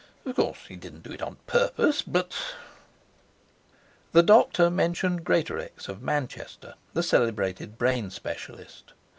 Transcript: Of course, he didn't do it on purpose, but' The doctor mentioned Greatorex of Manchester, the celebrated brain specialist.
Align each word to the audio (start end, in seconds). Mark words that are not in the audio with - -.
Of 0.25 0.35
course, 0.37 0.57
he 0.67 0.77
didn't 0.77 1.03
do 1.03 1.11
it 1.11 1.21
on 1.21 1.35
purpose, 1.45 2.01
but' 2.01 2.35
The 4.13 4.23
doctor 4.23 4.71
mentioned 4.71 5.23
Greatorex 5.23 5.87
of 5.87 6.01
Manchester, 6.01 6.73
the 6.93 7.03
celebrated 7.03 7.77
brain 7.77 8.09
specialist. 8.09 8.93